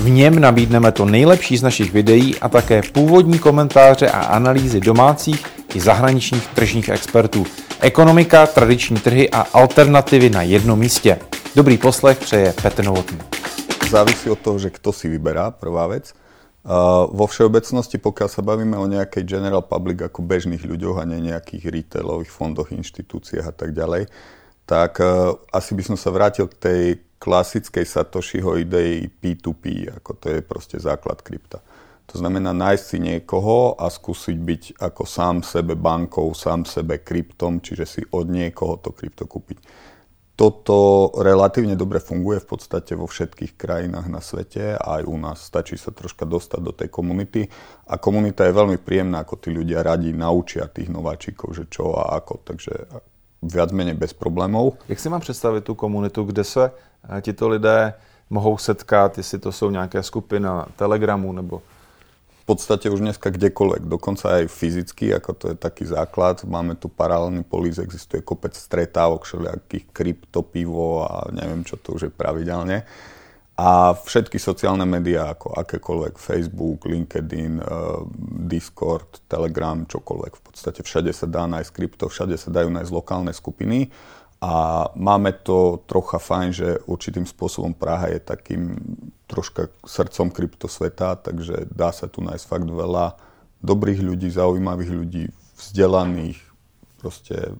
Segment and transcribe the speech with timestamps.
[0.00, 5.46] V něm nabídneme to nejlepší z našich videí a také původní komentáře a analýzy domácích
[5.74, 7.44] i zahraničních tržních expertů.
[7.80, 11.18] Ekonomika, tradiční trhy a alternativy na jednom místě.
[11.56, 13.18] Dobrý poslech přeje Petr Novotný.
[13.90, 16.14] Závisí od toho, že kto si vyberá, prvá vec.
[16.64, 21.28] Uh, vo všeobecnosti, pokiaľ sa bavíme o nejakej general public ako bežných ľuďoch a nie
[21.28, 24.08] nejakých retailových fondoch, inštitúciách a tak ďalej,
[24.64, 26.80] tak uh, asi by som sa vrátil k tej
[27.20, 31.60] klasickej Satoshiho idei P2P, ako to je proste základ krypta.
[32.10, 37.62] To znamená nájsť si niekoho a skúsiť byť ako sám sebe bankou, sám sebe kryptom,
[37.62, 39.62] čiže si od niekoho to krypto kúpiť.
[40.34, 45.44] Toto relatívne dobre funguje v podstate vo všetkých krajinách na svete aj u nás.
[45.44, 47.44] Stačí sa troška dostať do tej komunity
[47.84, 52.16] a komunita je veľmi príjemná, ako tí ľudia radi naučia tých nováčikov, že čo a
[52.16, 52.40] ako.
[52.40, 52.72] Takže
[53.42, 54.76] viac menej bez problémov.
[54.88, 57.94] Jak si mám představit tu komunitu, kde se eh, tito lidé
[58.30, 61.62] mohou setkat, jestli to jsou nějaké skupiny na Telegramu nebo
[62.40, 66.42] v podstate už dneska kdekoľvek, dokonca aj fyzicky, ako to je taký základ.
[66.42, 72.10] Máme tu paralelný polis, existuje kopec stretávok, všelijakých kryptopivo a neviem, čo to už je
[72.10, 72.82] pravidelne.
[73.60, 77.64] A všetky sociálne médiá, ako akékoľvek, Facebook, LinkedIn, eh,
[78.48, 80.32] Discord, Telegram, čokoľvek.
[80.32, 83.92] V podstate všade sa dá nájsť krypto, všade sa dajú nájsť lokálne skupiny.
[84.40, 88.80] A máme to trocha fajn, že určitým spôsobom Praha je takým
[89.28, 93.20] troška srdcom kryptosveta, takže dá sa tu nájsť fakt veľa
[93.60, 95.24] dobrých ľudí, zaujímavých ľudí,
[95.60, 96.40] vzdelaných,
[96.96, 97.52] proste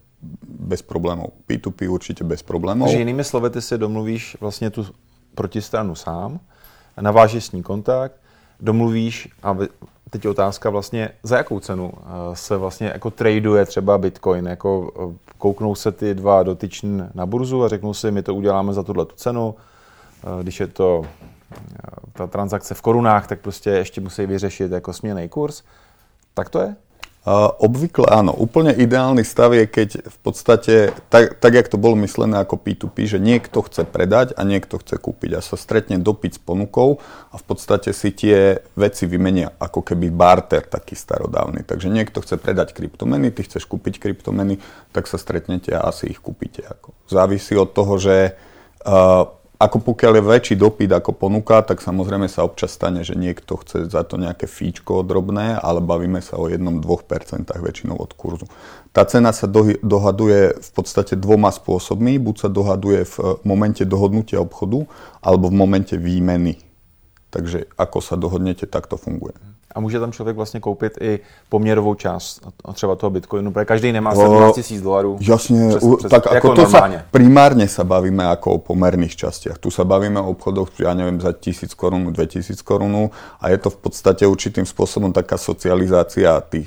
[0.64, 1.36] bez problémov.
[1.44, 2.88] P2P určite bez problémov.
[2.88, 4.88] Takže jinými slovy, ty si domluvíš vlastně tu
[5.34, 6.40] protistranu sám,
[7.00, 8.14] navážeš s ní kontakt,
[8.60, 9.56] domluvíš a
[10.10, 14.92] teď je otázka vlastně, za jakou cenu eh, se vlastně jako traduje třeba Bitcoin, jako
[14.96, 18.82] eh, kouknou se ty dva dotyční na burzu a řeknou si, my to uděláme za
[18.82, 19.54] tuhle tu cenu,
[20.24, 21.02] eh, když je to
[22.12, 25.62] ta transakce v korunách, tak prostě ještě musí vyřešit jako směný kurz.
[26.34, 26.76] Tak to je?
[27.28, 28.32] Obvykle áno.
[28.32, 30.74] Úplne ideálny stav je, keď v podstate,
[31.12, 34.96] tak, tak jak to bolo myslené ako P2P, že niekto chce predať a niekto chce
[34.96, 39.84] kúpiť a sa stretne dopyt s ponukou a v podstate si tie veci vymenia ako
[39.84, 41.60] keby barter taký starodávny.
[41.68, 44.56] Takže niekto chce predať kryptomeny, ty chceš kúpiť kryptomeny,
[44.96, 46.64] tak sa stretnete a asi ich kúpite.
[46.64, 46.96] Ako.
[47.04, 48.32] Závisí od toho, že
[48.88, 49.28] uh,
[49.60, 53.92] ako pokiaľ je väčší dopyt ako ponuka, tak samozrejme sa občas stane, že niekto chce
[53.92, 56.80] za to nejaké fíčko drobné, ale bavíme sa o 1-2%
[57.44, 58.48] väčšinou od kurzu.
[58.96, 59.44] Tá cena sa
[59.84, 62.16] dohaduje v podstate dvoma spôsobmi.
[62.16, 64.88] Buď sa dohaduje v momente dohodnutia obchodu,
[65.20, 66.69] alebo v momente výmeny.
[67.30, 69.32] Takže ako sa dohodnete, tak to funguje.
[69.74, 72.40] A může tam člověk vlastně koupit i poměrovou část
[72.72, 75.16] třeba toho Bitcoinu, protože každý nemá 17 tisíc dolarů.
[75.16, 79.62] Přes, přes, tak ako to sa, primárne sa bavíme ako o pomerných častiach.
[79.62, 83.70] Tu sa bavíme o obchodoch, ja neviem, za 1000 korun, 2000 korun a je to
[83.70, 86.66] v podstate určitým spôsobom taká socializácia tých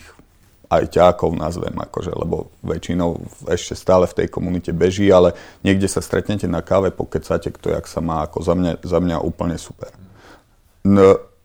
[0.72, 3.20] ajťákov nazvem, akože, lebo väčšinou
[3.52, 7.86] ešte stále v tej komunite beží, ale niekde sa stretnete na káve, pokecáte, kto jak
[7.86, 9.92] sa má, ako za mňa, za mňa úplne super.
[9.92, 10.13] No,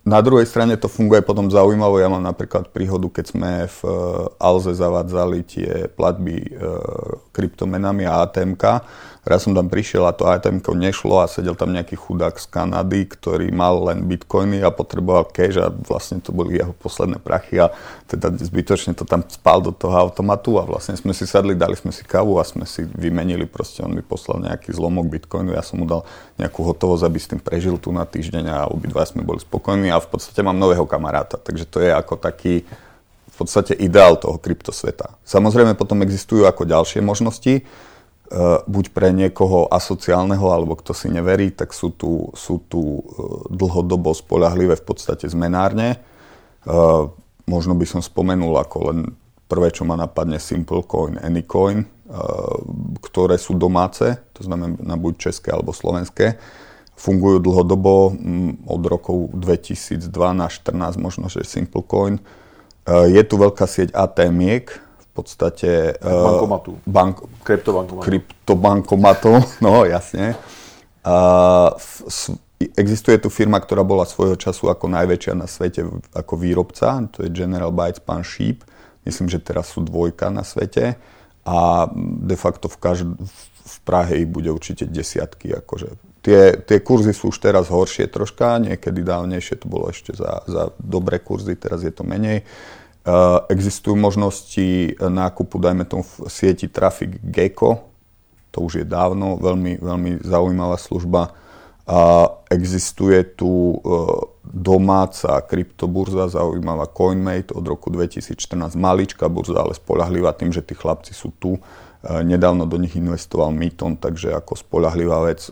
[0.09, 2.01] na druhej strane to funguje potom zaujímavo.
[2.01, 3.93] Ja mám napríklad príhodu, keď sme v eh,
[4.41, 6.51] Alze zavádzali tie platby e,
[7.35, 8.65] kryptomenami a ATMK
[9.29, 13.05] Raz som tam prišiel a to ATM nešlo a sedel tam nejaký chudák z Kanady,
[13.13, 17.69] ktorý mal len bitcoiny a potreboval cash a vlastne to boli jeho posledné prachy a
[18.09, 21.93] teda zbytočne to tam spal do toho automatu a vlastne sme si sadli, dali sme
[21.93, 25.77] si kávu a sme si vymenili proste, on mi poslal nejaký zlomok bitcoinu, ja som
[25.77, 26.09] mu dal
[26.41, 30.01] nejakú hotovosť, aby s tým prežil tu na týždeň a obidva sme boli spokojní a
[30.01, 32.65] v podstate mám nového kamaráta, takže to je ako taký
[33.29, 35.15] v podstate ideál toho kryptosveta.
[35.29, 37.63] Samozrejme potom existujú ako ďalšie možnosti,
[38.69, 43.03] buď pre niekoho asociálneho, alebo kto si neverí, tak sú tu, sú tu eh,
[43.49, 45.97] dlhodobo spolahlivé v podstate zmenárne.
[45.97, 47.03] Eh,
[47.49, 48.99] možno by som spomenul ako len
[49.49, 51.89] prvé, čo ma napadne Simple Coin, Anycoin,
[53.01, 56.37] ktoré sú domáce, to znamená buď české alebo slovenské.
[56.97, 62.21] Fungujú dlhodobo mm, od rokov 2002 na 14 možno, že Simple Coin.
[62.89, 64.88] Je tu veľká sieť ATM-iek,
[65.19, 65.99] podstate...
[65.99, 66.79] Eh, bankomatu.
[66.87, 68.05] Bank, kryptobankomatu.
[68.07, 69.33] Kryptobankomatu,
[69.65, 70.39] no jasne.
[71.03, 71.75] Uh,
[72.75, 77.31] existuje tu firma, ktorá bola svojho času ako najväčšia na svete ako výrobca, to je
[77.31, 78.67] General Bytes Pan Sheep.
[79.07, 80.99] Myslím, že teraz sú dvojka na svete
[81.49, 83.19] a de facto v, každ-
[83.69, 85.55] v Prahe ich bude určite desiatky.
[85.55, 85.97] Akože.
[86.21, 90.75] Tie, tie kurzy sú už teraz horšie troška, niekedy dávnejšie to bolo ešte za, za
[90.77, 92.45] dobré kurzy, teraz je to menej.
[93.09, 97.89] Uh, existujú možnosti nákupu, dajme tomu v sieti Traffic Gecko,
[98.53, 101.33] to už je dávno, veľmi, veľmi zaujímavá služba.
[101.89, 103.77] A existuje tu e,
[104.45, 111.17] domáca kryptoburza, zaujímavá CoinMate od roku 2014, maličká burza, ale spolahlivá tým, že tí chlapci
[111.17, 111.57] sú tu.
[112.05, 115.51] Nedávno do nich investoval Myton, takže ako spolahlivá vec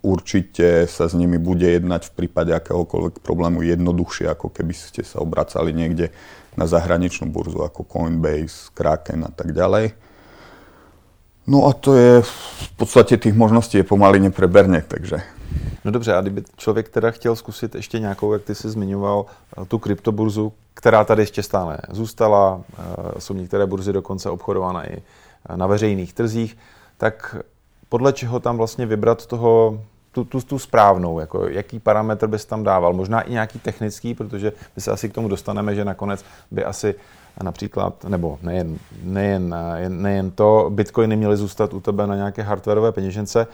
[0.00, 5.20] určite sa s nimi bude jednať v prípade akéhokoľvek problému jednoduchšie, ako keby ste sa
[5.20, 6.08] obracali niekde
[6.56, 9.92] na zahraničnú burzu ako Coinbase, Kraken a tak ďalej.
[11.46, 15.22] No a to je v podstate tých možností je pomaly nepreberne, takže
[15.84, 19.26] No dobře, a kdyby člověk teda chtěl zkusit ještě nějakou, jak ty jsi zmiňoval,
[19.62, 24.96] eh, tu kryptoburzu, která tady ještě stále zůstala, eh, jsou některé burzy dokonce obchodována i
[24.96, 26.58] eh, na veřejných trzích,
[26.98, 27.36] tak
[27.88, 29.80] podle čeho tam vlastně vybrat toho,
[30.12, 34.52] tu, tu, tu správnou, jako jaký parametr bys tam dával, možná i nějaký technický, protože
[34.76, 36.94] my se asi k tomu dostaneme, že nakonec by asi
[37.42, 39.56] například, nebo nejen, nejen,
[39.88, 43.46] nejen to, bitcoiny měly zůstat u tebe na nějaké hardwareové peněžence,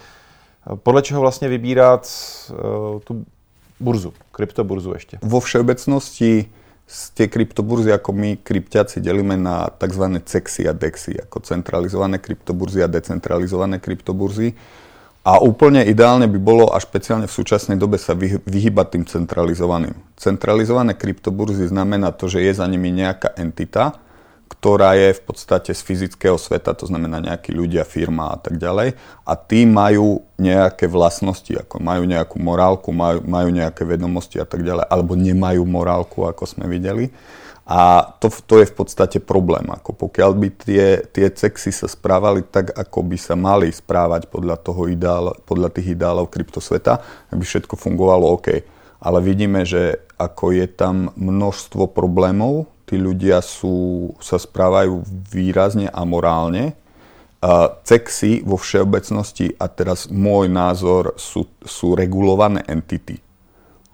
[0.77, 2.11] podle čeho vlastně vybírat
[2.51, 3.25] uh, tu
[3.81, 5.19] burzu, kryptoburzu ešte?
[5.23, 6.51] Vo všeobecnosti
[7.15, 10.05] tie kryptoburzy, ako my kryptiaci delíme na tzv.
[10.25, 14.57] CEXy a DEXy, ako centralizované kryptoburzy a decentralizované kryptoburzy.
[15.29, 19.93] A úplne ideálne by bolo a špeciálne v súčasnej dobe sa vyhybať tým centralizovaným.
[20.17, 24.01] Centralizované kryptoburzy znamená to, že je za nimi nejaká entita,
[24.49, 28.97] ktorá je v podstate z fyzického sveta, to znamená nejakí ľudia, firma a tak ďalej.
[29.29, 34.65] A tí majú nejaké vlastnosti, ako majú nejakú morálku, majú, majú nejaké vedomosti a tak
[34.65, 37.13] ďalej, alebo nemajú morálku, ako sme videli.
[37.69, 39.69] A to, to je v podstate problém.
[39.69, 44.57] Ako pokiaľ by tie, tie cexy sa správali tak, ako by sa mali správať podľa,
[44.57, 48.65] toho ideál, podľa tých ideálov kryptosveta, aby všetko fungovalo OK.
[49.05, 56.73] Ale vidíme, že ako je tam množstvo problémov, tí ľudia sú, sa správajú výrazne amorálne.
[57.39, 63.28] Uh, cexy vo všeobecnosti, a teraz môj názor, sú, sú regulované entity.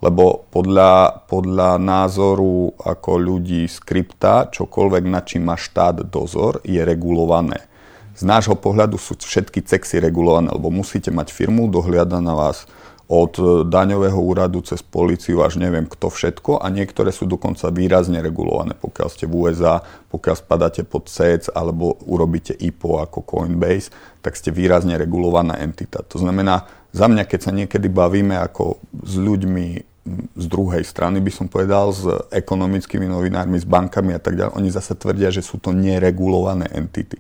[0.05, 6.85] Lebo podľa, podľa názoru ako ľudí z krypta, čokoľvek na čím má štát dozor, je
[6.85, 7.65] regulované.
[8.13, 12.69] Z nášho pohľadu sú všetky cexy regulované, lebo musíte mať firmu, dohliada na vás
[13.09, 18.21] od e, daňového úradu cez policiu až neviem kto všetko a niektoré sú dokonca výrazne
[18.25, 18.77] regulované.
[18.77, 23.93] Pokiaľ ste v USA, pokiaľ spadáte pod SEC alebo urobíte IPO ako Coinbase,
[24.25, 26.01] tak ste výrazne regulovaná entita.
[26.13, 26.65] To znamená,
[26.95, 29.94] za mňa, keď sa niekedy bavíme ako s ľuďmi
[30.37, 34.69] z druhej strany, by som povedal, s ekonomickými novinármi, s bankami a tak ďalej, oni
[34.69, 37.17] zase tvrdia, že sú to neregulované entity.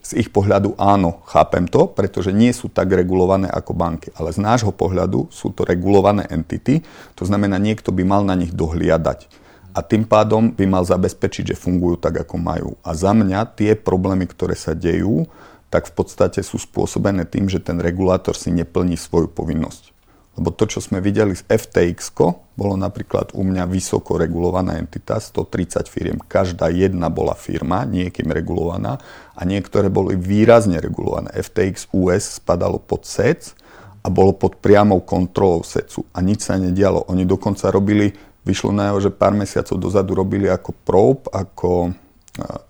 [0.00, 4.08] Z ich pohľadu áno, chápem to, pretože nie sú tak regulované ako banky.
[4.16, 6.86] Ale z nášho pohľadu sú to regulované entity,
[7.18, 9.26] to znamená, niekto by mal na nich dohliadať.
[9.70, 12.70] A tým pádom by mal zabezpečiť, že fungujú tak, ako majú.
[12.82, 15.30] A za mňa tie problémy, ktoré sa dejú,
[15.70, 19.94] tak v podstate sú spôsobené tým, že ten regulátor si neplní svoju povinnosť.
[20.38, 22.14] Lebo to, čo sme videli z FTX,
[22.54, 29.02] bolo napríklad u mňa vysoko regulovaná entita, 130 firiem, každá jedna bola firma, niekým regulovaná
[29.34, 31.34] a niektoré boli výrazne regulované.
[31.34, 33.58] FTX US spadalo pod SEC
[34.00, 37.10] a bolo pod priamou kontrolou SECu a nič sa nedialo.
[37.10, 38.14] Oni dokonca robili,
[38.46, 41.92] vyšlo na jeho, že pár mesiacov dozadu robili ako probe, ako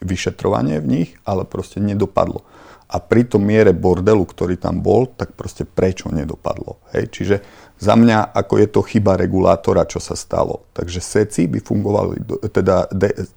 [0.03, 2.43] vyšetrovanie v nich, ale proste nedopadlo
[2.91, 6.83] a pri tom miere bordelu, ktorý tam bol, tak proste prečo nedopadlo.
[6.91, 7.05] Hej?
[7.15, 7.37] Čiže
[7.81, 10.69] za mňa, ako je to chyba regulátora, čo sa stalo.
[10.75, 12.15] Takže SECI by fungovali,
[12.51, 12.91] teda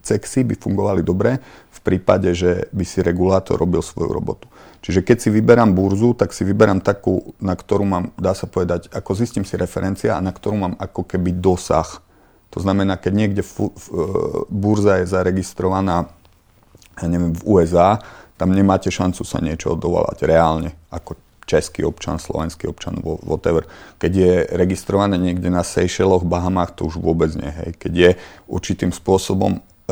[0.03, 1.37] CEXI by fungovali dobre
[1.69, 4.49] v prípade, že by si regulátor robil svoju robotu.
[4.83, 8.91] Čiže keď si vyberám burzu, tak si vyberám takú, na ktorú mám, dá sa povedať,
[8.91, 12.03] ako zistím si referencia a na ktorú mám ako keby dosah.
[12.51, 13.91] To znamená, keď niekde f- f-
[14.51, 16.11] burza je zaregistrovaná,
[16.99, 18.03] ja neviem, v USA,
[18.43, 21.15] tam nemáte šancu sa niečo dovolať reálne, ako
[21.47, 23.63] český občan, slovenský občan, whatever.
[24.03, 27.47] Keď je registrované niekde na Seychelloch, Bahamách, to už vôbec nie.
[27.47, 27.79] Hej.
[27.79, 28.11] Keď je
[28.51, 29.91] určitým spôsobom e,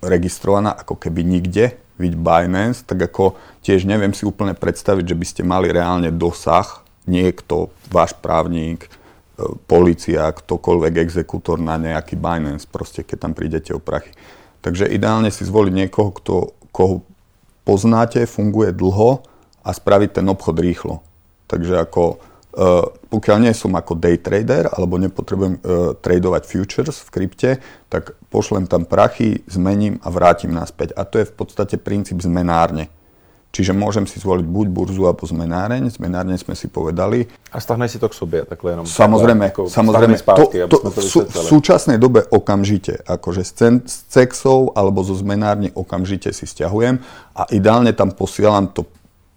[0.00, 5.26] registrovaná ako keby nikde, vid Binance, tak ako tiež neviem si úplne predstaviť, že by
[5.28, 8.88] ste mali reálne dosah niekto, váš právnik, e,
[9.68, 14.12] policia, ktokoľvek exekútor na nejaký Binance, proste keď tam prídete o prachy.
[14.64, 16.34] Takže ideálne si zvoliť niekoho, kto,
[16.72, 17.04] koho
[17.66, 19.26] poznáte, funguje dlho
[19.66, 21.02] a spraviť ten obchod rýchlo.
[21.50, 22.22] Takže ako
[23.12, 27.50] pokiaľ nie som ako day trader alebo nepotrebujem uh, tradovať futures v krypte,
[27.92, 30.96] tak pošlem tam prachy, zmením a vrátim naspäť.
[30.96, 32.88] A to je v podstate princíp zmenárne.
[33.56, 35.88] Čiže môžem si zvoliť buď burzu alebo zmenáreň.
[35.96, 37.24] Zmenáreň sme si povedali.
[37.48, 38.84] A stáhne si to k sobě, takhle jenom.
[38.84, 40.16] Samozrejme, takhle, samozrejme.
[40.20, 45.00] Spátky, to, to, to sú, v súčasnej dobe okamžite, akože z, cen, z cexov alebo
[45.00, 47.00] zo zmenárne okamžite si stiahujem
[47.32, 48.84] a ideálne tam posielam to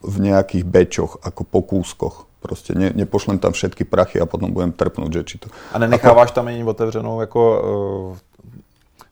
[0.04, 2.16] v nejakých bečoch, ako po kúskoch.
[2.44, 5.48] Proste ne, nepošlem tam všetky prachy a potom budem trpnúť, že či to...
[5.72, 7.40] A nenecháváš tam ani otevřenou jako
[8.12, 8.20] uh,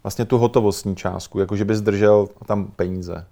[0.03, 3.25] vlastně tu hotovostní částku, jako že bys držel tam peníze?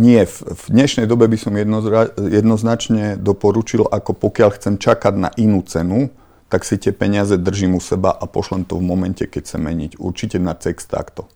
[0.00, 5.28] Nie, v, v dnešnej dobe by som jednozra, jednoznačne doporučil, ako pokiaľ chcem čakať na
[5.36, 6.08] inú cenu,
[6.48, 10.00] tak si tie peniaze držím u seba a pošlem to v momente, keď chcem meniť.
[10.00, 11.28] Určite na CEX takto.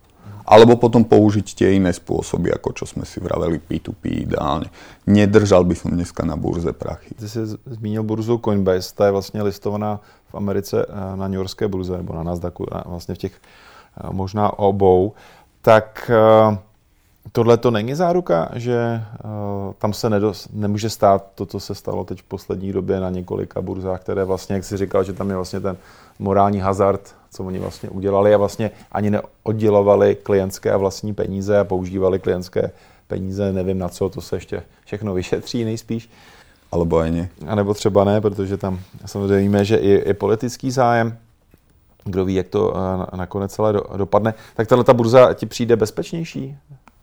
[0.49, 4.73] Alebo potom použiť tie iné spôsoby, ako čo sme si vraveli P2P ideálne.
[5.05, 7.13] Nedržal by som dneska na burze prachy.
[7.15, 10.01] Ty si zmínil burzu Coinbase, ta je vlastně listovaná
[10.33, 14.59] v Americe eh, na New Yorkské burze, nebo na Nasdaqu, vlastně v těch eh, možná
[14.59, 15.13] obou.
[15.63, 16.57] Tak uh,
[17.33, 22.05] Tohle to není záruka, že uh, tam se nedos, nemůže stát to, co se stalo
[22.05, 25.37] teď v poslední době na několika burzách, které vlastně, jak si říkal, že tam je
[25.37, 25.77] vlastně ten
[26.19, 31.65] morální hazard, co oni vlastně udělali a vlastně ani neoddělovali klientské a vlastní peníze a
[31.65, 32.71] používali klientské
[33.07, 36.11] peníze, nevím na co, to se ještě všechno vyšetří nejspíš.
[36.73, 37.29] Alebo ani.
[37.47, 41.17] A nebo třeba ne, protože tam samozřejmě víme, že i, i politický zájem,
[42.05, 44.35] kdo ví, jak to uh, nakonec celé do, dopadne.
[44.55, 46.57] Tak tahle ta burza ti přijde bezpečnější?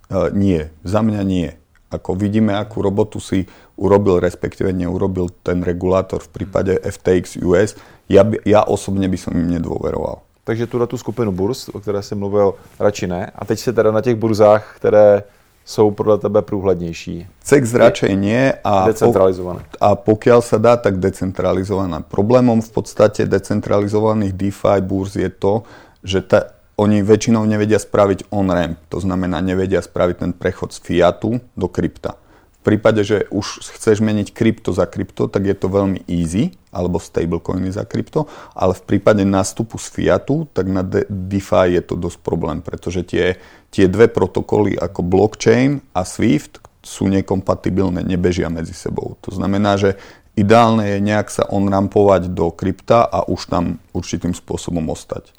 [0.09, 1.53] Uh, nie, za mňa nie.
[1.89, 3.45] Ako vidíme, akú robotu si
[3.77, 7.77] urobil, respektíve neurobil ten regulátor v prípade FTX US,
[8.09, 10.21] ja, by, ja osobne by som im nedôveroval.
[10.49, 13.31] Takže tu na tu skupinu burz, o které jsem mluvil, radši ne.
[13.35, 15.23] A teď se teda na těch burzách, které
[15.65, 17.27] jsou podle tebe průhlednější.
[17.43, 19.61] CEX radšej nie a, decentralizované.
[19.77, 22.01] a pokiaľ sa dá, tak decentralizované.
[22.09, 25.61] Problémom v podstate decentralizovaných DeFi burz je to,
[26.01, 31.43] že ta, oni väčšinou nevedia spraviť on-ramp, to znamená nevedia spraviť ten prechod z fiatu
[31.59, 32.15] do krypta.
[32.59, 37.00] V prípade, že už chceš meniť krypto za krypto, tak je to veľmi easy, alebo
[37.00, 41.95] stablecoiny za krypto, ale v prípade nástupu z fiatu, tak na De- DeFi je to
[41.95, 43.39] dosť problém, pretože tie,
[43.71, 49.19] tie dve protokoly ako blockchain a SWIFT sú nekompatibilné, nebežia medzi sebou.
[49.24, 50.00] To znamená, že
[50.36, 55.31] ideálne je nejak sa onrampovať do krypta a už tam určitým spôsobom ostať.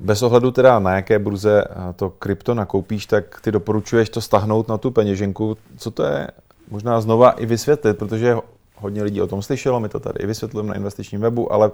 [0.00, 1.64] Bez ohledu teda na jaké burze
[1.96, 5.56] to krypto nakoupíš, tak ty doporučuješ to stahnout na tu peněženku.
[5.76, 6.28] Co to je?
[6.70, 8.36] Možná znova i vysvětlit, protože
[8.76, 11.70] hodně lidí o tom slyšelo, my to tady i vysvětlujeme na investičním webu, ale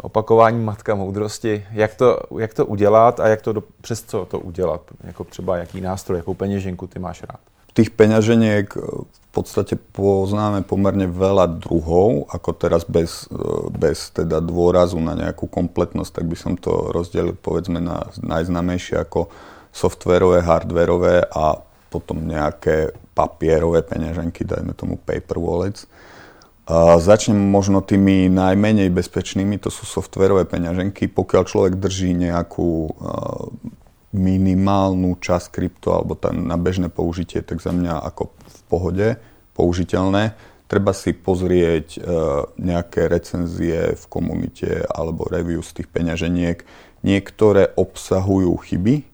[0.00, 4.40] opakování matka moudrosti, jak to, jak to udělat a jak to do, přes co to
[4.40, 7.40] udělat, jako třeba jaký nástroj, jakou peněženku ty máš rád.
[7.78, 13.30] Tých peňaženiek v podstate poznáme pomerne veľa druhov, ako teraz bez,
[13.70, 19.30] bez teda dôrazu na nejakú kompletnosť, tak by som to rozdelil povedzme na najznamejšie ako
[19.70, 21.54] softwarové, hardwarové a
[21.86, 25.86] potom nejaké papierové peňaženky, dajme tomu paper wallets.
[26.66, 31.06] A začnem možno tými najmenej bezpečnými, to sú softwarové peňaženky.
[31.08, 32.90] Pokiaľ človek drží nejakú
[34.12, 39.08] minimálnu časť krypto alebo na bežné použitie, tak za mňa ako v pohode
[39.52, 40.32] použiteľné.
[40.68, 42.00] Treba si pozrieť e,
[42.60, 46.60] nejaké recenzie v komunite alebo review z tých peňaženiek.
[47.00, 49.08] Niektoré obsahujú chyby,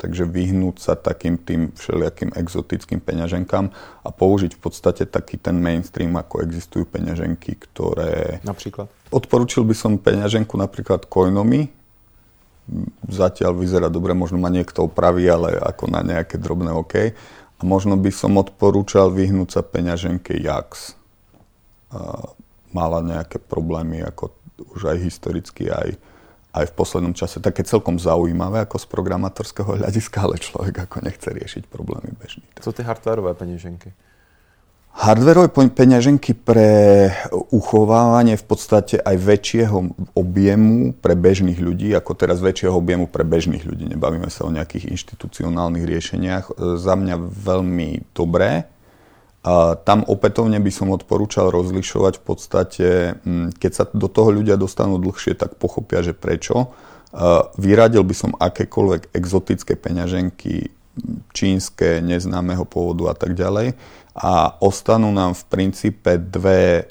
[0.00, 3.66] takže vyhnúť sa takým tým všelijakým exotickým peňaženkám
[4.04, 8.40] a použiť v podstate taký ten mainstream, ako existujú peňaženky, ktoré...
[8.40, 8.88] Napríklad?
[9.12, 11.75] Odporučil by som peňaženku napríklad Coinomi,
[13.06, 16.94] zatiaľ vyzerá dobre, možno ma niekto opraví, ale ako na nejaké drobné OK.
[17.56, 20.92] A možno by som odporúčal vyhnúť sa peňaženke Jax.
[22.74, 24.34] Mala nejaké problémy, ako
[24.76, 25.96] už aj historicky, aj,
[26.52, 27.40] aj v poslednom čase.
[27.40, 32.44] Také celkom zaujímavé ako z programátorského hľadiska, ale človek ako nechce riešiť problémy bežný.
[32.60, 33.88] Co ty hardwareové peňaženky?
[34.96, 37.12] Hardwareové peňaženky pre
[37.52, 43.60] uchovávanie v podstate aj väčšieho objemu pre bežných ľudí, ako teraz väčšieho objemu pre bežných
[43.68, 43.92] ľudí.
[43.92, 46.44] Nebavíme sa o nejakých inštitucionálnych riešeniach.
[46.48, 48.72] E, za mňa veľmi dobré.
[49.44, 52.88] A tam opätovne by som odporúčal rozlišovať v podstate,
[53.60, 56.74] keď sa do toho ľudia dostanú dlhšie, tak pochopia, že prečo.
[57.54, 60.74] Vyradil by som akékoľvek exotické peňaženky,
[61.30, 63.78] čínske, neznámeho pôvodu a tak ďalej
[64.16, 66.88] a ostanú nám v princípe dve,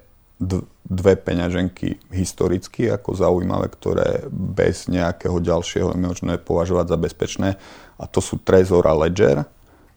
[0.86, 7.50] dve peňaženky historicky ako zaujímavé, ktoré bez nejakého ďalšieho možné považovať za bezpečné
[7.98, 9.50] a to sú Trezor a Ledger.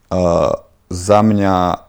[0.09, 0.57] Uh,
[0.89, 1.85] za mňa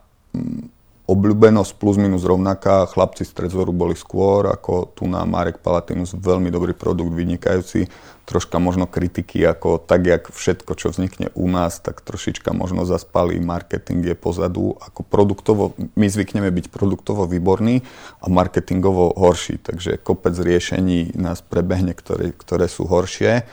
[1.10, 2.86] obľúbenosť plus minus rovnaká.
[2.86, 7.90] Chlapci z Trezoru boli skôr, ako tu na Marek Palatinus, veľmi dobrý produkt, vynikajúci.
[8.30, 13.42] Troška možno kritiky, ako tak, jak všetko, čo vznikne u nás, tak trošička možno zaspalý,
[13.42, 14.78] marketing je pozadu.
[14.78, 17.82] Ako produktovo, my zvykneme byť produktovo výborní
[18.22, 23.50] a marketingovo horší, takže kopec riešení nás prebehne, ktoré, ktoré sú horšie.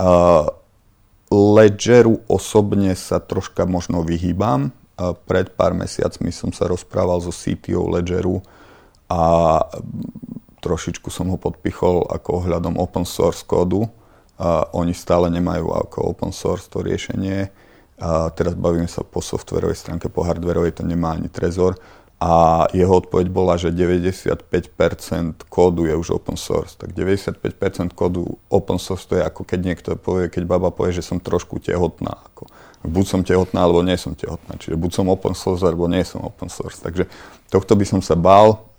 [0.00, 0.48] Uh,
[1.28, 8.38] Ledgeru osobne sa troška možno vyhýbam, pred pár mesiacmi som sa rozprával so CTO Ledgeru
[9.10, 9.22] a
[10.64, 13.84] trošičku som ho podpichol ako ohľadom open source kódu.
[14.34, 17.52] A oni stále nemajú ako open source to riešenie.
[18.02, 21.78] A teraz bavíme sa po softverovej stránke, po hardverovej to nemá ani Trezor.
[22.24, 24.48] A jeho odpoveď bola, že 95%
[25.52, 26.72] kódu je už open source.
[26.80, 31.04] Tak 95% kódu open source to je ako keď niekto povie, keď baba povie, že
[31.04, 32.16] som trošku tehotná.
[32.32, 32.48] Ako
[32.80, 34.56] buď som tehotná, alebo nie som tehotná.
[34.56, 36.80] Čiže buď som open source, alebo nie som open source.
[36.80, 37.12] Takže
[37.52, 38.72] tohto by som sa bál.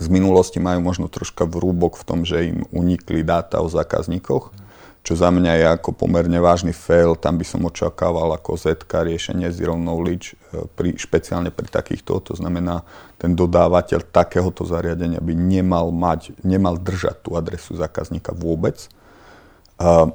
[0.00, 4.56] Z minulosti majú možno troška vrúbok v tom, že im unikli dáta o zákazníkoch,
[5.00, 7.16] čo za mňa je ako pomerne vážny fail.
[7.16, 12.20] Tam by som očakával ako ZK riešenie zero knowledge, e, pri, špeciálne pri takýchto.
[12.20, 12.84] To znamená,
[13.16, 18.92] ten dodávateľ takéhoto zariadenia by nemal mať, nemal držať tú adresu zákazníka vôbec.
[19.80, 20.12] Uh,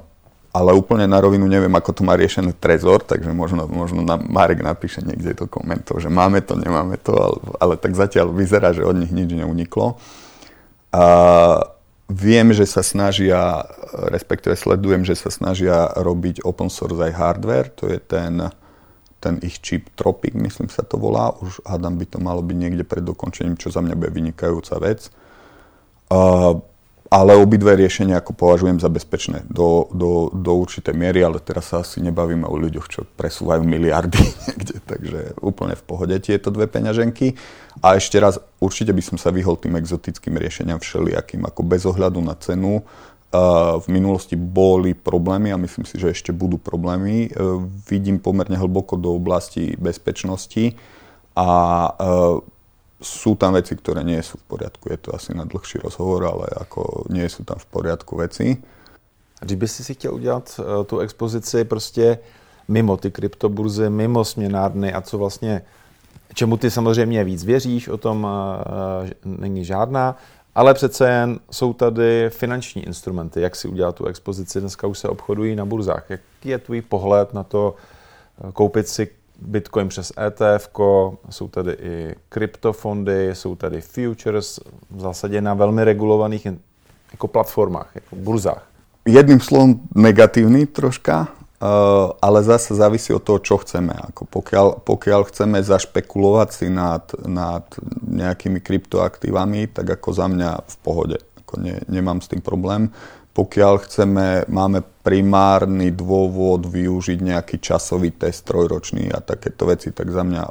[0.56, 4.64] ale úplne na rovinu neviem, ako to má riešený Trezor, takže možno, možno nám Marek
[4.64, 8.86] napíše niekde to komentov, že máme to, nemáme to, ale, ale tak zatiaľ vyzerá, že
[8.86, 10.00] od nich nič neuniklo.
[10.96, 11.04] A
[12.06, 13.66] viem, že sa snažia,
[14.10, 18.50] respektíve sledujem, že sa snažia robiť open source aj hardware, to je ten,
[19.18, 22.84] ten ich chip Tropic, myslím sa to volá, už hádam by to malo byť niekde
[22.86, 25.10] pred dokončením, čo za mňa bude vynikajúca vec.
[26.06, 26.62] Uh,
[27.06, 31.86] ale obidve riešenia ako považujem za bezpečné do, do, do určitej miery, ale teraz sa
[31.86, 37.38] asi nebavíme o ľuďoch, čo presúvajú miliardy niekde, takže úplne v pohode tieto dve peňaženky.
[37.84, 42.18] A ešte raz, určite by som sa vyhol tým exotickým riešeniam všelijakým, ako bez ohľadu
[42.24, 42.82] na cenu.
[43.76, 47.28] V minulosti boli problémy a myslím si, že ešte budú problémy.
[47.84, 50.72] Vidím pomerne hlboko do oblasti bezpečnosti
[51.36, 51.48] a
[53.02, 54.88] sú tam veci, ktoré nie sú v poriadku.
[54.88, 58.56] Je to asi na dlhší rozhovor, ale ako nie sú tam v poriadku veci.
[59.36, 62.18] A když by si si chtěl udělat uh, tu expozici prostě
[62.68, 65.62] mimo ty kryptoburzy, mimo směnárny a co vlastně,
[66.34, 70.16] čemu ty samozřejmě víc věříš, o tom uh, není žádná,
[70.54, 73.40] ale přece jen jsou tady finanční instrumenty.
[73.40, 74.60] Jak si udělat tu expozici?
[74.60, 76.04] Dneska už se obchodují na burzách.
[76.08, 77.74] Jaký je tvůj pohled na to
[78.52, 79.08] koupit si
[79.40, 80.68] Bitcoin přes ETF,
[81.30, 86.46] jsou tady i kryptofondy, jsou tady futures, v zásadě na velmi regulovaných
[87.12, 88.66] jako platformách, jako burzách.
[89.06, 91.20] Jedným slovom negatívny troška,
[91.62, 93.94] uh, ale zase závisí od toho, čo chceme.
[93.94, 97.62] Ako pokiaľ, pokiaľ chceme zašpekulovať si nad, nad
[98.02, 101.18] nejakými kryptoaktívami, tak ako za mňa v pohode.
[101.46, 102.90] Ako ne, nemám s tým problém
[103.36, 110.24] pokiaľ chceme, máme primárny dôvod využiť nejaký časový test trojročný a takéto veci, tak za
[110.24, 110.42] mňa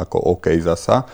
[0.00, 1.04] ako OK zasa.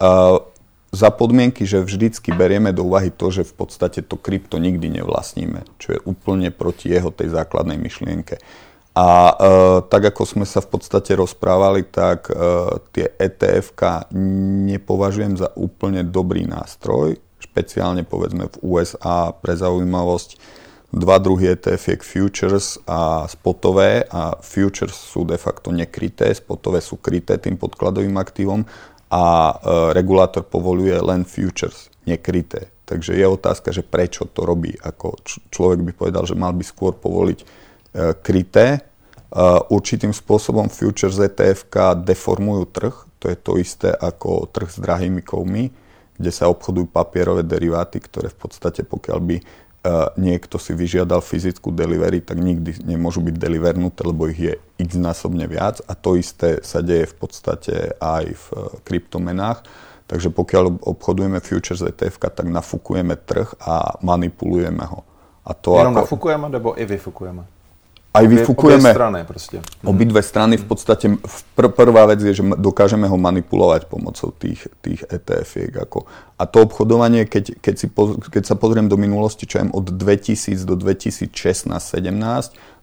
[0.00, 0.40] Uh,
[0.88, 5.68] za podmienky, že vždycky berieme do úvahy to, že v podstate to krypto nikdy nevlastníme,
[5.76, 8.40] čo je úplne proti jeho tej základnej myšlienke.
[8.96, 9.36] A uh,
[9.84, 13.76] tak ako sme sa v podstate rozprávali, tak uh, tie etf
[14.66, 22.78] nepovažujem za úplne dobrý nástroj, špeciálne povedzme v USA pre zaujímavosť dva druhy ETF futures
[22.86, 28.66] a spotové a futures sú de facto nekryté, spotové sú kryté tým podkladovým aktívom
[29.10, 29.54] a e,
[29.94, 32.74] regulátor povoluje len futures, nekryté.
[32.90, 34.74] Takže je otázka, že prečo to robí.
[34.82, 35.14] Ako
[35.54, 37.46] človek by povedal, že mal by skôr povoliť e,
[38.18, 38.66] kryté.
[38.74, 38.80] E,
[39.70, 41.70] určitým spôsobom futures ETF
[42.02, 42.94] deformujú trh.
[43.22, 45.70] To je to isté ako trh s drahými kovmi,
[46.18, 49.36] kde sa obchodujú papierové deriváty, ktoré v podstate pokiaľ by
[50.20, 55.48] niekto si vyžiadal fyzickú delivery, tak nikdy nemôžu byť delivernuté, lebo ich je x násobne
[55.48, 59.64] viac a to isté sa deje v podstate aj v e, kryptomenách.
[60.04, 65.06] Takže pokiaľ obchodujeme futures ETF, tak nafúkujeme trh a manipulujeme ho.
[65.46, 66.00] A to Jenom ako...
[66.04, 67.59] nafúkujeme, nebo i vyfúkujeme?
[68.10, 68.90] Aj vyfúkujeme...
[68.90, 69.56] Obie strany proste.
[69.86, 71.06] Obidve strany v podstate,
[71.54, 75.78] pr- prvá vec je, že dokážeme ho manipulovať pomocou tých, tých ETF-iek.
[75.78, 76.10] Ako.
[76.34, 80.58] A to obchodovanie, keď, keď, si poz, keď sa pozriem do minulosti, čo od 2000
[80.66, 81.30] do 2016-17,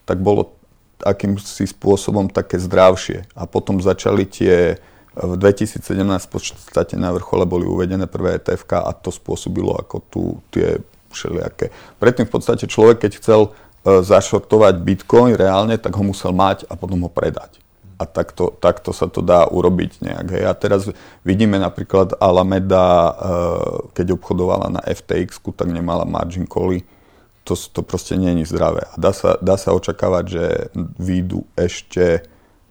[0.08, 0.56] tak bolo
[1.04, 3.28] akýmsi spôsobom také zdravšie.
[3.36, 4.80] A potom začali tie
[5.18, 10.22] v 2017 v podstate na vrchole boli uvedené prvé etf a to spôsobilo ako tu
[10.54, 10.78] tie
[11.10, 11.74] všelijaké.
[11.98, 13.42] Predtým v podstate človek, keď chcel
[13.88, 17.64] zašortovať Bitcoin reálne, tak ho musel mať a potom ho predať.
[17.98, 20.28] a takto, takto sa to dá urobiť nejak.
[20.30, 20.44] Hej.
[20.46, 20.82] A teraz
[21.26, 26.86] vidíme napríklad Alameda, uh, keď obchodovala na FTX, tak nemala margin cally.
[27.50, 28.86] To, to proste nie je zdravé.
[28.86, 30.44] A dá sa, dá sa očakávať, že
[31.02, 32.22] výjdu ešte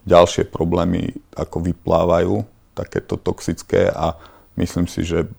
[0.07, 4.15] ďalšie problémy, ako vyplávajú, takéto toxické a
[4.57, 5.29] myslím si, že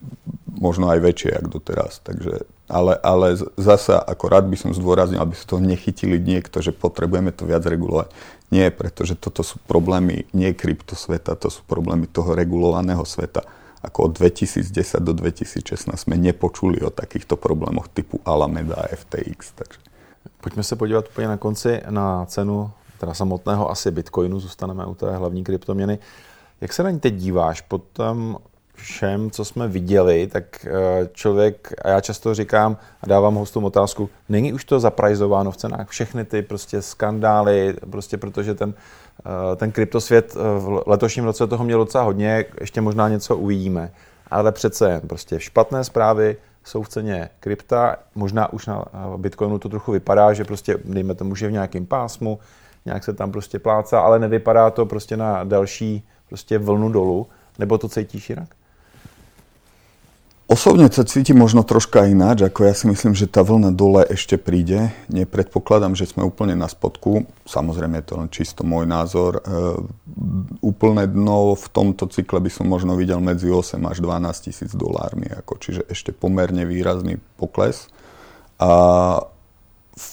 [0.59, 2.03] možno aj väčšie, ako doteraz.
[2.03, 6.75] Takže, ale, ale zasa, ako rád by som zdôraznil, aby sa to nechytili niekto, že
[6.75, 8.11] potrebujeme to viac regulovať.
[8.49, 13.45] Nie, pretože toto sú problémy nie kryptosveta, to sú problémy toho regulovaného sveta.
[13.79, 19.55] Ako od 2010 do 2016 sme nepočuli o takýchto problémoch typu Alameda a FTX.
[19.55, 19.79] Takže.
[20.41, 25.15] Pojďme se podívat úplně na konci na cenu teda samotného asi Bitcoinu, zůstaneme u té
[25.15, 25.99] hlavní kryptoměny.
[26.61, 27.61] Jak se na ní teď díváš?
[27.61, 28.37] Po tom
[28.81, 34.09] všem, co jsme viděli, tak eh, člověk, a já často říkám a dávám hostům otázku,
[34.29, 35.89] není už to zaprajzováno v cenách?
[35.89, 38.73] Všechny ty prostě skandály, prostě protože ten,
[39.19, 43.91] eh, ten kryptosvět eh, v letošním roce toho měl docela hodně, ještě možná něco uvidíme.
[44.31, 48.85] Ale přece jen prostě špatné zprávy jsou v ceně krypta, možná už na
[49.17, 52.39] Bitcoinu to trochu vypadá, že prostě, dejme tomu, že v nějakém pásmu,
[52.85, 57.27] nějak se tam prostě plácá, ale nevypadá to prostě na další prostě vlnu dolu,
[57.59, 58.49] nebo to cítíš jinak?
[60.49, 64.33] Osobne sa cítim možno troška ináč, ako ja si myslím, že tá vlna dole ešte
[64.33, 64.89] príde.
[65.05, 67.29] Nepredpokladám, že sme úplne na spodku.
[67.45, 69.37] Samozrejme je to len čisto môj názor.
[69.37, 69.41] E,
[70.65, 75.29] úplné dno v tomto cykle by som možno videl medzi 8 až 12 tisíc dolármi,
[75.29, 77.85] ako, čiže ešte pomerne výrazný pokles.
[78.57, 78.73] A
[79.93, 80.09] v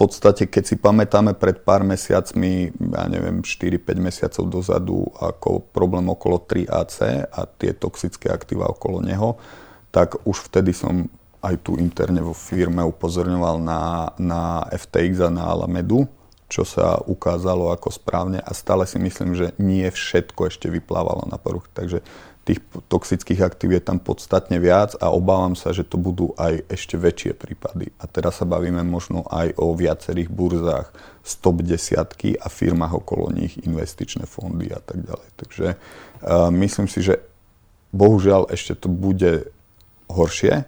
[0.00, 6.40] podstate, keď si pamätáme pred pár mesiacmi, ja neviem, 4-5 mesiacov dozadu, ako problém okolo
[6.40, 9.36] 3AC a tie toxické aktíva okolo neho,
[9.94, 11.06] tak už vtedy som
[11.38, 16.10] aj tu interne vo firme upozorňoval na, na FTX a na Alamedu,
[16.50, 21.38] čo sa ukázalo ako správne a stále si myslím, že nie všetko ešte vyplávalo na
[21.38, 21.70] poruch.
[21.70, 22.02] Takže
[22.44, 22.60] tých
[22.92, 27.32] toxických aktív je tam podstatne viac a obávam sa, že to budú aj ešte väčšie
[27.32, 27.88] prípady.
[27.96, 30.92] A teraz sa bavíme možno aj o viacerých burzách,
[31.24, 35.28] stop desiatky a firmách okolo nich, investičné fondy a tak ďalej.
[35.40, 37.24] Takže uh, myslím si, že
[37.96, 39.53] bohužiaľ ešte to bude
[40.08, 40.64] horšie,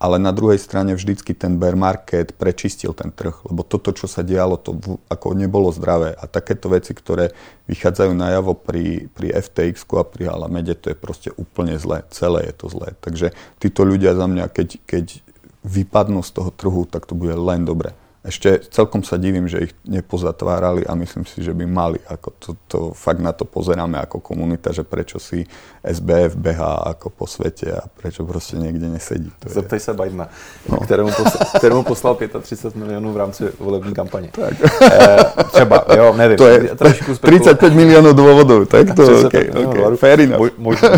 [0.00, 4.24] ale na druhej strane vždycky ten bear market prečistil ten trh, lebo toto, čo sa
[4.24, 4.80] dialo, to
[5.12, 6.16] ako nebolo zdravé.
[6.16, 7.36] A takéto veci, ktoré
[7.68, 12.08] vychádzajú najavo pri, pri FTX a pri Alamede, to je proste úplne zlé.
[12.08, 12.96] Celé je to zlé.
[13.04, 15.20] Takže títo ľudia za mňa, keď, keď
[15.68, 19.72] vypadnú z toho trhu, tak to bude len dobre ešte celkom sa divím, že ich
[19.88, 21.96] nepozatvárali a myslím si, že by mali.
[22.04, 25.48] Ako to, to, fakt na to pozeráme ako komunita, že prečo si
[25.80, 29.32] SBF behá ako po svete a prečo proste niekde nesedí.
[29.40, 29.84] To Zeptej je...
[29.88, 30.28] sa Bidena,
[30.68, 30.84] no.
[30.84, 34.28] ktorému, poslal, ktorému poslal 35 miliónů v rámci volební kampaně.
[34.32, 34.54] Tak.
[34.82, 35.16] E,
[35.52, 36.36] třeba, jo, nevím.
[36.36, 36.76] To je
[37.20, 40.52] 35 milionů dôvodov, tak to, okay, okay, fair enough.
[40.58, 40.88] Možná,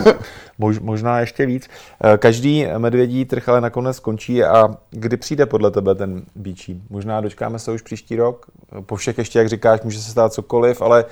[0.58, 1.68] mož, možná ještě víc.
[2.04, 6.82] Eh, každý medvědí trh ale nakonec skončí a kdy přijde podle tebe ten bíčí?
[6.90, 8.46] Možná dočkáme se už příští rok?
[8.86, 11.04] Po všech ještě, jak říkáš, může se stát cokoliv, ale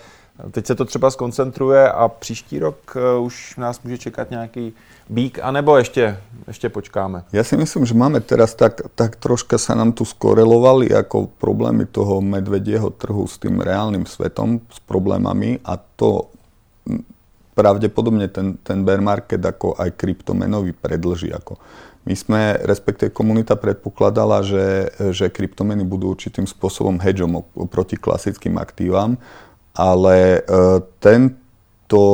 [0.50, 4.72] teď se to třeba skoncentruje a příští rok eh, už nás může čekat nějaký
[5.08, 7.24] bík, anebo ještě, ještě počkáme?
[7.32, 11.86] Ja si myslím, že máme teraz tak, tak troška sa nám tu skorelovali ako problémy
[11.90, 16.30] toho medvedieho trhu s tým reálnym svetom, s problémami a to
[17.60, 21.28] pravdepodobne ten, ten bear market ako aj kryptomenový predlží.
[21.28, 21.60] Ako.
[22.08, 29.20] My sme, respektíve komunita predpokladala, že, že kryptomeny budú určitým spôsobom hedžom proti klasickým aktívam,
[29.76, 32.04] ale e, tento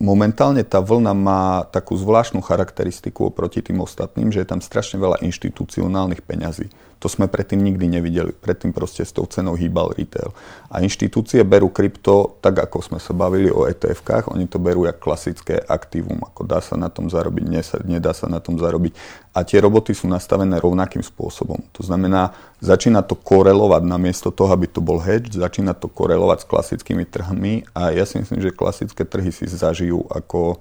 [0.00, 5.20] momentálne tá vlna má takú zvláštnu charakteristiku oproti tým ostatným, že je tam strašne veľa
[5.20, 6.72] inštitucionálnych peňazí.
[7.00, 8.32] To sme predtým nikdy nevideli.
[8.32, 10.36] Predtým proste s tou cenou hýbal retail.
[10.68, 15.00] A inštitúcie berú krypto, tak ako sme sa bavili o ETF-kách, oni to berú ako
[15.00, 16.20] klasické aktívum.
[16.20, 17.44] Ako dá sa na tom zarobiť,
[17.88, 18.92] nedá sa na tom zarobiť.
[19.30, 21.62] A tie roboty sú nastavené rovnakým spôsobom.
[21.78, 26.50] To znamená, začína to korelovať namiesto toho, aby to bol hedge, začína to korelovať s
[26.50, 30.58] klasickými trhmi a ja si myslím, že klasické trhy si zažijú ako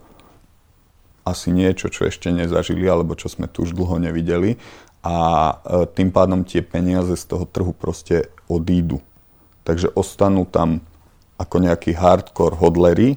[1.26, 4.62] asi niečo, čo ešte nezažili, alebo čo sme tu už dlho nevideli
[5.06, 5.54] a e,
[5.90, 9.00] tým pádom tie peniaze z toho trhu proste odídu.
[9.64, 10.84] Takže ostanú tam
[11.40, 13.16] ako nejaký hardcore hodlery,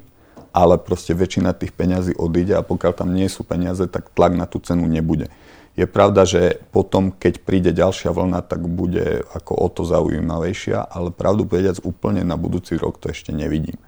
[0.53, 4.47] ale proste väčšina tých peňazí odíde a pokiaľ tam nie sú peniaze, tak tlak na
[4.47, 5.33] tú cenu nebude.
[5.73, 11.09] Je pravda, že potom, keď príde ďalšia vlna, tak bude ako o to zaujímavejšia, ale
[11.09, 13.81] pravdu povediac úplne na budúci rok to ešte nevidím.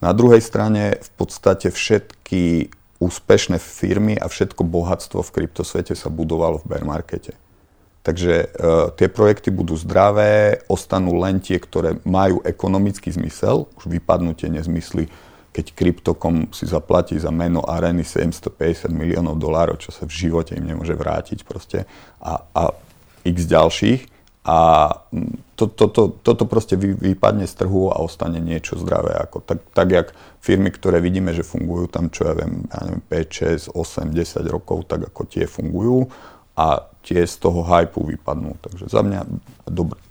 [0.00, 6.64] Na druhej strane v podstate všetky úspešné firmy a všetko bohatstvo v kryptosvete sa budovalo
[6.64, 7.36] v bear markete.
[8.02, 14.34] Takže uh, tie projekty budú zdravé, ostanú len tie, ktoré majú ekonomický zmysel, už vypadnú
[14.34, 15.06] tie nezmysly,
[15.52, 20.64] keď Cryptocom si zaplatí za meno Areny 750 miliónov dolárov, čo sa v živote im
[20.64, 21.84] nemôže vrátiť proste,
[22.24, 22.62] a, a
[23.22, 24.08] x ďalších.
[24.42, 24.58] A
[25.54, 29.14] to, to, to, toto proste vypadne z trhu a ostane niečo zdravé.
[29.14, 30.06] Ako, tak, tak jak
[30.42, 34.42] firmy, ktoré vidíme, že fungujú tam, čo ja viem, ja neviem 5, 6, 8, 10
[34.50, 36.10] rokov, tak ako tie fungujú
[36.58, 38.58] a tie z toho hypeu vypadnú.
[38.58, 39.20] Takže za mňa
[39.70, 40.02] dobre.